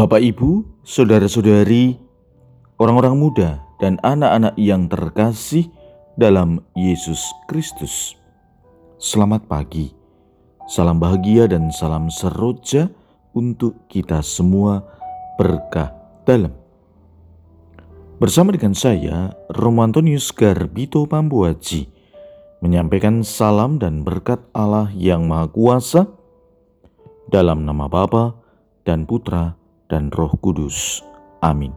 Bapak, 0.00 0.24
Ibu, 0.24 0.80
saudara-saudari, 0.80 1.92
orang-orang 2.80 3.20
muda, 3.20 3.60
dan 3.84 4.00
anak-anak 4.00 4.56
yang 4.56 4.88
terkasih 4.88 5.68
dalam 6.16 6.64
Yesus 6.72 7.20
Kristus. 7.44 8.16
Selamat 8.96 9.44
pagi, 9.44 9.92
salam 10.64 10.96
bahagia, 10.96 11.44
dan 11.52 11.68
salam 11.68 12.08
seroja 12.08 12.88
untuk 13.36 13.76
kita 13.92 14.24
semua 14.24 14.88
berkah 15.36 15.92
dalam. 16.24 16.56
Bersama 18.16 18.56
dengan 18.56 18.72
saya, 18.72 19.36
Romantonius 19.52 20.32
Garbito 20.32 21.04
Pambuaji, 21.04 21.92
menyampaikan 22.64 23.20
salam 23.20 23.76
dan 23.76 24.00
berkat 24.00 24.40
Allah 24.56 24.88
yang 24.96 25.28
Maha 25.28 25.52
Kuasa 25.52 26.08
dalam 27.28 27.68
nama 27.68 27.84
Bapa 27.84 28.32
dan 28.88 29.04
Putra 29.04 29.59
dan 29.90 30.14
Roh 30.14 30.32
Kudus. 30.38 31.02
Amin. 31.42 31.74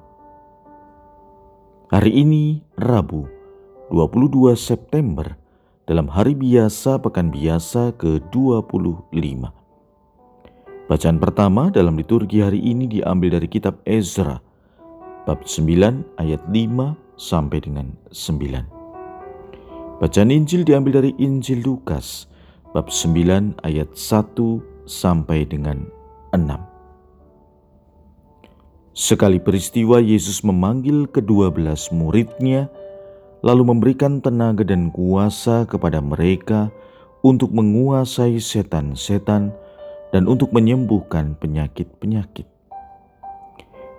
Hari 1.90 2.14
ini 2.14 2.62
Rabu 2.78 3.26
22 3.90 4.54
September 4.54 5.36
dalam 5.90 6.08
hari 6.08 6.38
biasa 6.38 7.02
pekan 7.02 7.34
biasa 7.34 7.94
ke-25. 8.00 9.44
Bacaan 10.88 11.18
pertama 11.18 11.74
dalam 11.74 11.98
liturgi 11.98 12.42
hari 12.42 12.62
ini 12.62 12.88
diambil 12.88 13.42
dari 13.42 13.48
kitab 13.50 13.82
Ezra 13.84 14.40
bab 15.26 15.46
9 15.46 16.20
ayat 16.20 16.42
5 16.50 17.20
sampai 17.20 17.60
dengan 17.62 17.94
9. 18.12 20.02
Bacaan 20.02 20.30
Injil 20.34 20.68
diambil 20.68 21.00
dari 21.00 21.12
Injil 21.22 21.64
Lukas 21.64 22.28
bab 22.76 22.92
9 22.92 23.62
ayat 23.64 23.90
1 23.96 24.90
sampai 24.90 25.46
dengan 25.48 25.88
6. 26.36 26.73
Sekali 28.94 29.42
peristiwa 29.42 29.98
Yesus 29.98 30.46
memanggil 30.46 31.10
kedua 31.10 31.50
belas 31.50 31.90
muridnya, 31.90 32.70
lalu 33.42 33.74
memberikan 33.74 34.22
tenaga 34.22 34.62
dan 34.62 34.94
kuasa 34.94 35.66
kepada 35.66 35.98
mereka 35.98 36.70
untuk 37.26 37.50
menguasai 37.58 38.38
setan-setan 38.38 39.50
dan 40.14 40.24
untuk 40.30 40.54
menyembuhkan 40.54 41.34
penyakit-penyakit. 41.42 42.46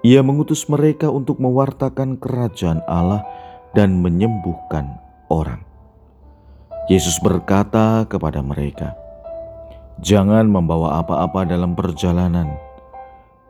Ia 0.07 0.23
mengutus 0.23 0.71
mereka 0.71 1.11
untuk 1.11 1.43
mewartakan 1.43 2.15
kerajaan 2.23 2.79
Allah 2.87 3.27
dan 3.75 3.99
menyembuhkan 3.99 5.03
orang. 5.27 5.67
Yesus 6.87 7.19
berkata 7.19 8.07
kepada 8.07 8.47
mereka, 8.47 8.95
"Jangan 9.99 10.47
membawa 10.47 11.03
apa-apa 11.03 11.51
dalam 11.51 11.75
perjalanan." 11.75 12.64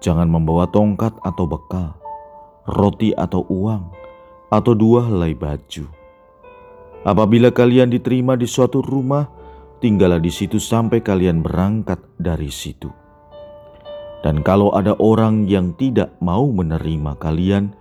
Jangan 0.03 0.31
membawa 0.31 0.67
tongkat 0.71 1.15
atau 1.23 1.45
bekal, 1.47 1.95
roti 2.67 3.13
atau 3.15 3.47
uang, 3.47 3.91
atau 4.51 4.73
dua 4.73 5.07
helai 5.11 5.35
baju. 5.35 5.87
Apabila 7.05 7.53
kalian 7.53 7.93
diterima 7.93 8.33
di 8.39 8.49
suatu 8.49 8.81
rumah, 8.81 9.29
tinggallah 9.85 10.23
di 10.23 10.33
situ 10.33 10.57
sampai 10.57 11.05
kalian 11.05 11.45
berangkat 11.45 12.01
dari 12.17 12.49
situ. 12.49 12.89
Dan 14.25 14.41
kalau 14.41 14.73
ada 14.73 14.97
orang 14.97 15.45
yang 15.45 15.77
tidak 15.77 16.17
mau 16.25 16.49
menerima 16.49 17.13
kalian, 17.21 17.77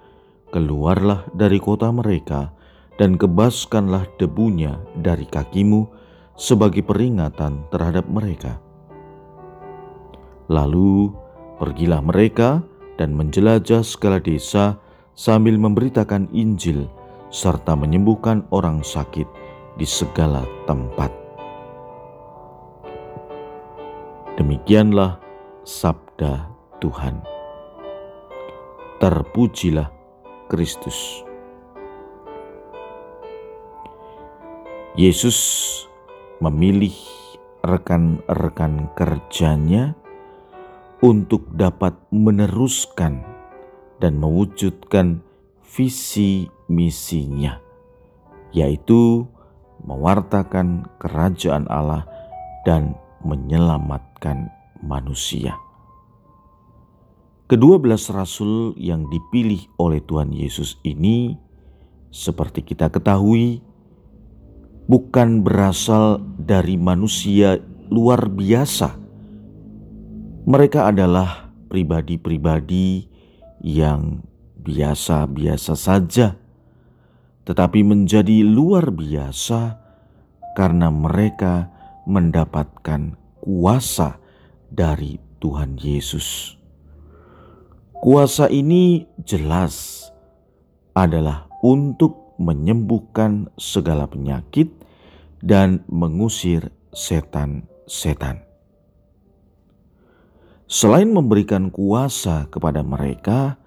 keluarlah 0.52 1.24
dari 1.32 1.56
kota 1.56 1.88
mereka 1.88 2.52
dan 3.00 3.16
kebaskanlah 3.16 4.06
debunya 4.20 4.76
dari 5.00 5.24
kakimu 5.24 5.88
sebagai 6.36 6.84
peringatan 6.84 7.64
terhadap 7.72 8.04
mereka. 8.12 8.60
Lalu 10.52 11.16
Pergilah 11.64 12.04
mereka 12.04 12.60
dan 13.00 13.16
menjelajah 13.16 13.88
segala 13.88 14.20
desa 14.20 14.76
sambil 15.16 15.56
memberitakan 15.56 16.28
Injil 16.36 16.92
serta 17.32 17.72
menyembuhkan 17.80 18.44
orang 18.52 18.84
sakit 18.84 19.24
di 19.80 19.88
segala 19.88 20.44
tempat. 20.68 21.08
Demikianlah 24.36 25.24
sabda 25.64 26.52
Tuhan. 26.84 27.24
Terpujilah 29.00 29.88
Kristus. 30.52 31.24
Yesus 35.00 35.40
memilih 36.44 36.92
rekan-rekan 37.64 38.92
kerjanya 39.00 39.96
untuk 41.04 41.52
dapat 41.52 41.92
meneruskan 42.16 43.20
dan 44.00 44.24
mewujudkan 44.24 45.20
visi 45.60 46.48
misinya, 46.72 47.60
yaitu 48.56 49.28
mewartakan 49.84 50.88
kerajaan 51.04 51.68
Allah 51.68 52.08
dan 52.64 52.96
menyelamatkan 53.28 54.48
manusia. 54.80 55.60
Kedua 57.52 57.76
belas 57.84 58.08
rasul 58.08 58.72
yang 58.80 59.12
dipilih 59.12 59.60
oleh 59.76 60.00
Tuhan 60.00 60.32
Yesus 60.32 60.80
ini, 60.88 61.36
seperti 62.16 62.64
kita 62.64 62.88
ketahui, 62.88 63.60
bukan 64.88 65.44
berasal 65.44 66.24
dari 66.40 66.80
manusia 66.80 67.60
luar 67.92 68.32
biasa 68.32 69.03
mereka 70.44 70.92
adalah 70.92 71.52
pribadi-pribadi 71.72 73.08
yang 73.64 74.24
biasa-biasa 74.60 75.74
saja, 75.76 76.36
tetapi 77.48 77.80
menjadi 77.84 78.44
luar 78.44 78.92
biasa 78.92 79.80
karena 80.56 80.92
mereka 80.92 81.72
mendapatkan 82.04 83.16
kuasa 83.40 84.20
dari 84.68 85.20
Tuhan 85.40 85.80
Yesus. 85.80 86.60
Kuasa 88.04 88.52
ini 88.52 89.08
jelas 89.24 90.08
adalah 90.92 91.48
untuk 91.64 92.36
menyembuhkan 92.36 93.48
segala 93.56 94.12
penyakit 94.12 94.68
dan 95.40 95.88
mengusir 95.88 96.68
setan-setan. 96.92 98.53
Selain 100.74 101.06
memberikan 101.06 101.70
kuasa 101.70 102.50
kepada 102.50 102.82
mereka, 102.82 103.62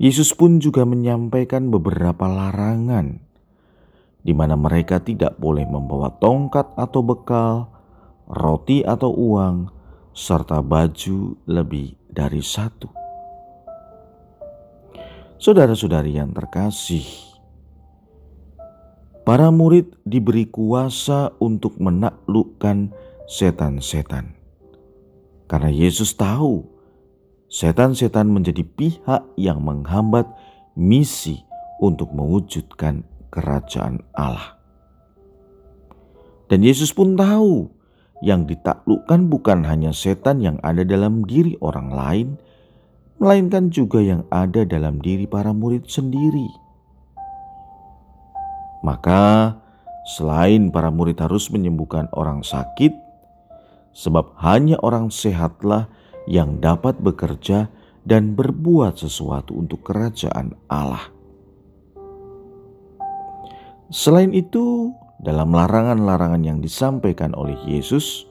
Yesus 0.00 0.32
pun 0.32 0.64
juga 0.64 0.88
menyampaikan 0.88 1.68
beberapa 1.68 2.24
larangan 2.24 3.20
di 4.24 4.32
mana 4.32 4.56
mereka 4.56 4.96
tidak 4.96 5.36
boleh 5.36 5.68
membawa 5.68 6.08
tongkat 6.16 6.72
atau 6.72 7.04
bekal, 7.04 7.68
roti 8.24 8.80
atau 8.80 9.12
uang, 9.12 9.68
serta 10.16 10.64
baju 10.64 11.36
lebih 11.44 11.92
dari 12.08 12.40
satu. 12.40 12.88
Saudara-saudari 15.36 16.16
yang 16.16 16.32
terkasih, 16.32 17.04
para 19.28 19.52
murid 19.52 20.00
diberi 20.08 20.48
kuasa 20.48 21.36
untuk 21.44 21.76
menaklukkan 21.76 22.88
setan-setan. 23.28 24.37
Karena 25.48 25.72
Yesus 25.72 26.12
tahu 26.12 26.68
setan-setan 27.48 28.28
menjadi 28.28 28.60
pihak 28.62 29.24
yang 29.40 29.64
menghambat 29.64 30.28
misi 30.76 31.42
untuk 31.80 32.12
mewujudkan 32.12 33.02
kerajaan 33.32 34.04
Allah. 34.12 34.60
Dan 36.52 36.64
Yesus 36.64 36.92
pun 36.92 37.16
tahu 37.16 37.72
yang 38.20 38.44
ditaklukkan 38.44 39.30
bukan 39.32 39.64
hanya 39.64 39.92
setan 39.96 40.44
yang 40.44 40.56
ada 40.60 40.84
dalam 40.84 41.24
diri 41.24 41.56
orang 41.64 41.88
lain, 41.92 42.28
melainkan 43.16 43.72
juga 43.72 44.04
yang 44.04 44.28
ada 44.28 44.68
dalam 44.68 44.98
diri 45.00 45.24
para 45.24 45.52
murid 45.52 45.86
sendiri. 45.88 46.48
Maka, 48.82 49.54
selain 50.06 50.70
para 50.70 50.88
murid 50.88 51.18
harus 51.18 51.50
menyembuhkan 51.50 52.06
orang 52.14 52.46
sakit, 52.46 53.07
sebab 53.92 54.36
hanya 54.40 54.76
orang 54.80 55.12
sehatlah 55.12 55.90
yang 56.28 56.60
dapat 56.60 57.00
bekerja 57.00 57.72
dan 58.08 58.32
berbuat 58.36 59.00
sesuatu 59.00 59.56
untuk 59.56 59.84
kerajaan 59.84 60.56
Allah. 60.68 61.12
Selain 63.88 64.32
itu, 64.36 64.92
dalam 65.20 65.56
larangan-larangan 65.56 66.44
yang 66.44 66.58
disampaikan 66.60 67.32
oleh 67.32 67.56
Yesus, 67.64 68.28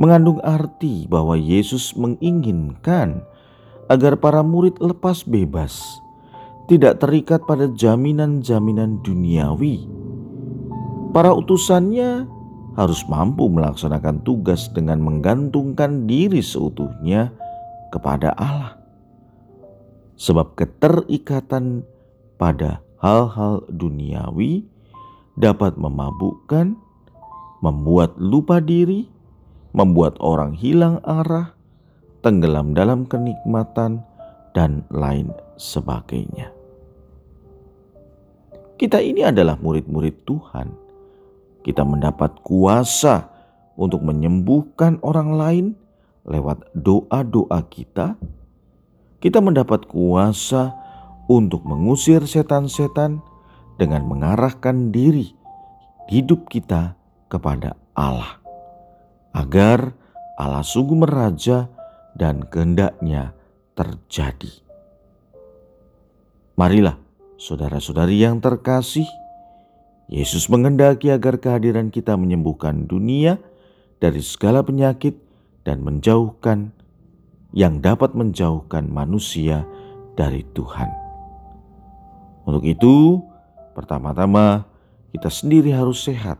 mengandung 0.00 0.40
arti 0.40 1.06
bahwa 1.06 1.36
Yesus 1.36 1.92
menginginkan 1.94 3.22
agar 3.92 4.16
para 4.16 4.40
murid 4.40 4.80
lepas 4.80 5.22
bebas, 5.28 6.00
tidak 6.66 7.04
terikat 7.04 7.44
pada 7.44 7.68
jaminan-jaminan 7.68 9.04
duniawi. 9.04 9.84
Para 11.12 11.30
utusannya 11.36 12.26
harus 12.74 13.06
mampu 13.06 13.46
melaksanakan 13.46 14.22
tugas 14.26 14.70
dengan 14.70 15.02
menggantungkan 15.02 16.06
diri 16.10 16.42
seutuhnya 16.42 17.30
kepada 17.94 18.34
Allah. 18.34 18.84
sebab 20.14 20.54
keterikatan 20.54 21.82
pada 22.38 22.80
hal-hal 23.02 23.66
duniawi 23.66 24.62
dapat 25.34 25.74
memabukkan, 25.74 26.78
membuat 27.58 28.14
lupa 28.16 28.62
diri, 28.62 29.10
membuat 29.74 30.14
orang 30.22 30.54
hilang 30.54 31.02
arah, 31.02 31.58
tenggelam 32.22 32.72
dalam 32.72 33.10
kenikmatan, 33.10 34.06
dan 34.54 34.86
lain 34.94 35.34
sebagainya. 35.58 36.54
Kita 38.78 39.02
ini 39.02 39.26
adalah 39.26 39.58
murid-murid 39.58 40.22
Tuhan. 40.22 40.83
Kita 41.64 41.80
mendapat 41.80 42.44
kuasa 42.44 43.32
untuk 43.74 44.04
menyembuhkan 44.04 45.00
orang 45.00 45.30
lain 45.32 45.66
lewat 46.28 46.68
doa-doa 46.76 47.64
kita. 47.72 48.20
Kita 49.18 49.40
mendapat 49.40 49.88
kuasa 49.88 50.76
untuk 51.24 51.64
mengusir 51.64 52.28
setan-setan 52.28 53.24
dengan 53.80 54.04
mengarahkan 54.04 54.92
diri 54.92 55.32
hidup 56.12 56.52
kita 56.52 57.00
kepada 57.32 57.80
Allah, 57.96 58.44
agar 59.32 59.96
Allah 60.36 60.60
sungguh 60.60 61.00
meraja 61.00 61.72
dan 62.12 62.44
kehendaknya 62.44 63.32
terjadi. 63.72 64.52
Marilah, 66.54 67.00
saudara-saudari 67.40 68.20
yang 68.20 68.38
terkasih, 68.38 69.08
Yesus 70.12 70.52
mengendaki 70.52 71.08
agar 71.08 71.40
kehadiran 71.40 71.88
kita 71.88 72.12
menyembuhkan 72.14 72.84
dunia 72.84 73.40
dari 73.98 74.20
segala 74.20 74.60
penyakit 74.60 75.16
dan 75.64 75.80
menjauhkan 75.80 76.76
yang 77.56 77.80
dapat 77.80 78.12
menjauhkan 78.12 78.90
manusia 78.90 79.64
dari 80.12 80.44
Tuhan. 80.52 80.90
Untuk 82.44 82.68
itu, 82.68 83.24
pertama-tama 83.72 84.68
kita 85.16 85.32
sendiri 85.32 85.72
harus 85.72 86.04
sehat, 86.04 86.36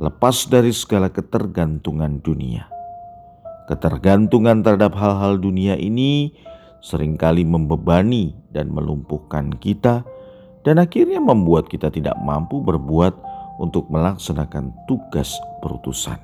lepas 0.00 0.50
dari 0.50 0.74
segala 0.74 1.12
ketergantungan 1.14 2.18
dunia. 2.18 2.66
Ketergantungan 3.70 4.66
terhadap 4.66 4.98
hal-hal 4.98 5.38
dunia 5.38 5.78
ini 5.78 6.34
sering 6.82 7.14
kali 7.16 7.46
membebani 7.46 8.34
dan 8.50 8.68
melumpuhkan 8.74 9.54
kita, 9.56 10.02
dan 10.64 10.80
akhirnya 10.80 11.20
membuat 11.20 11.68
kita 11.68 11.92
tidak 11.92 12.16
mampu 12.24 12.64
berbuat 12.64 13.12
untuk 13.60 13.86
melaksanakan 13.92 14.74
tugas 14.88 15.36
perutusan. 15.60 16.18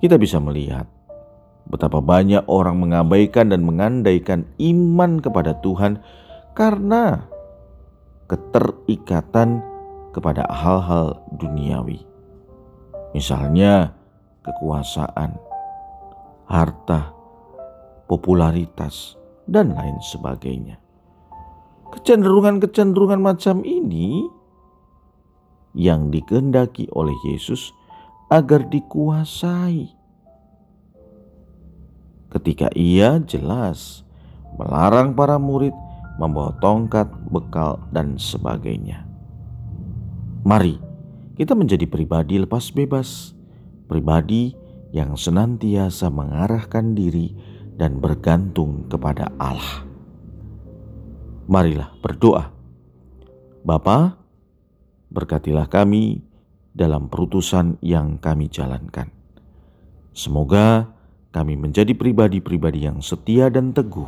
Kita 0.00 0.16
bisa 0.16 0.40
melihat 0.40 0.86
betapa 1.68 2.00
banyak 2.00 2.44
orang 2.48 2.80
mengabaikan 2.80 3.52
dan 3.52 3.64
mengandaikan 3.64 4.48
iman 4.56 5.20
kepada 5.20 5.56
Tuhan 5.60 6.00
karena 6.56 7.24
keterikatan 8.28 9.60
kepada 10.14 10.46
hal-hal 10.48 11.20
duniawi. 11.36 12.06
Misalnya, 13.10 13.90
kekuasaan, 14.46 15.34
harta, 16.46 17.10
popularitas, 18.06 19.18
dan 19.50 19.74
lain 19.74 19.98
sebagainya. 19.98 20.78
Kecenderungan-kecenderungan 21.90 23.18
macam 23.18 23.66
ini 23.66 24.26
yang 25.74 26.10
dikehendaki 26.10 26.90
oleh 26.94 27.14
Yesus 27.26 27.74
agar 28.30 28.66
dikuasai. 28.70 29.90
Ketika 32.30 32.70
ia 32.78 33.18
jelas 33.26 34.06
melarang 34.54 35.18
para 35.18 35.34
murid 35.34 35.74
membawa 36.22 36.54
tongkat, 36.62 37.10
bekal, 37.32 37.82
dan 37.90 38.14
sebagainya. 38.20 39.02
Mari 40.46 40.78
kita 41.34 41.58
menjadi 41.58 41.88
pribadi 41.90 42.38
lepas 42.38 42.70
bebas 42.70 43.34
pribadi 43.90 44.54
yang 44.94 45.18
senantiasa 45.18 46.06
mengarahkan 46.06 46.94
diri 46.94 47.34
dan 47.74 47.98
bergantung 47.98 48.86
kepada 48.86 49.34
Allah. 49.42 49.89
Marilah 51.50 51.90
berdoa. 51.98 52.54
Bapa, 53.66 54.14
berkatilah 55.10 55.66
kami 55.66 56.22
dalam 56.70 57.10
perutusan 57.10 57.74
yang 57.82 58.22
kami 58.22 58.46
jalankan. 58.46 59.10
Semoga 60.14 60.94
kami 61.34 61.58
menjadi 61.58 61.90
pribadi-pribadi 61.90 62.86
yang 62.86 63.02
setia 63.02 63.50
dan 63.50 63.74
teguh, 63.74 64.06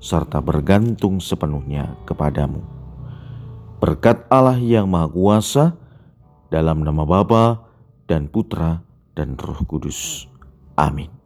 serta 0.00 0.40
bergantung 0.40 1.20
sepenuhnya 1.20 2.00
kepadamu. 2.08 2.64
Berkat 3.76 4.24
Allah 4.32 4.56
yang 4.56 4.88
Maha 4.88 5.12
Kuasa, 5.12 5.76
dalam 6.48 6.80
nama 6.80 7.04
Bapa 7.04 7.60
dan 8.08 8.24
Putra 8.24 8.80
dan 9.12 9.36
Roh 9.36 9.60
Kudus. 9.68 10.32
Amin. 10.80 11.19